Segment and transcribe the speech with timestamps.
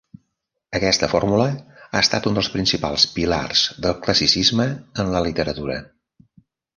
[0.77, 4.65] Aquesta fórmula ha estat un dels principals pilars del classicisme
[5.05, 5.77] en la literatura.